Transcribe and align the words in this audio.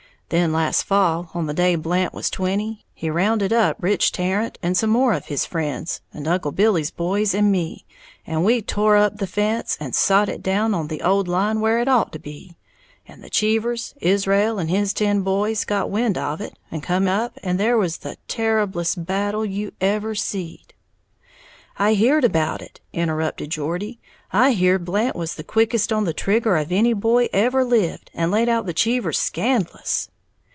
Then 0.31 0.53
last 0.53 0.83
fall, 0.83 1.29
on 1.33 1.47
the 1.47 1.53
day 1.53 1.75
Blant 1.75 2.13
was 2.13 2.29
twenty, 2.29 2.85
he 2.93 3.09
rounded 3.09 3.51
up 3.51 3.75
Rich 3.81 4.13
Tarrant 4.13 4.57
and 4.63 4.77
some 4.77 4.89
more 4.89 5.11
of 5.11 5.25
his 5.25 5.45
friends, 5.45 5.99
and 6.13 6.25
Uncle 6.25 6.53
Billy's 6.53 6.89
boys 6.89 7.33
and 7.35 7.51
me, 7.51 7.85
and 8.25 8.45
we 8.45 8.61
tore 8.61 8.95
up 8.95 9.17
the 9.17 9.27
fence, 9.27 9.75
and 9.81 9.93
sot 9.93 10.29
it 10.29 10.41
down 10.41 10.73
on 10.73 10.87
the 10.87 11.01
old 11.01 11.27
line 11.27 11.59
where 11.59 11.79
it 11.79 11.89
ought 11.89 12.13
to 12.13 12.17
be; 12.19 12.55
and 13.05 13.21
the 13.21 13.29
Cheevers, 13.29 13.93
Israel 13.99 14.57
and 14.57 14.69
his 14.69 14.93
ten 14.93 15.19
boys, 15.21 15.65
got 15.65 15.89
wind 15.91 16.17
of 16.17 16.39
it, 16.39 16.57
and 16.71 16.81
come 16.81 17.09
up, 17.09 17.37
and 17.43 17.59
there 17.59 17.77
was 17.77 17.97
the 17.97 18.15
terriblest 18.29 19.05
battle 19.05 19.43
you 19.43 19.73
ever 19.81 20.15
seed." 20.15 20.73
"I 21.77 21.93
heared 21.95 22.23
about 22.23 22.61
it," 22.61 22.79
interrupted 22.93 23.49
Geordie, 23.49 23.99
"I 24.31 24.51
heared 24.51 24.85
Blant 24.85 25.17
was 25.17 25.35
the 25.35 25.43
quickest 25.43 25.91
on 25.91 26.05
the 26.05 26.13
trigger 26.13 26.55
of 26.55 26.71
any 26.71 26.93
boy 26.93 27.27
ever 27.33 27.65
lived, 27.65 28.11
and 28.13 28.31
laid 28.31 28.47
out 28.47 28.65
the 28.65 28.71
Cheevers 28.73 29.19
scandlous." 29.19 30.07